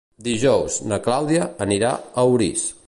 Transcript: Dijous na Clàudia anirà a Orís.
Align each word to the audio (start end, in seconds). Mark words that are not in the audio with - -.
Dijous 0.27 0.77
na 0.93 0.99
Clàudia 1.09 1.47
anirà 1.67 1.95
a 2.23 2.29
Orís. 2.37 2.71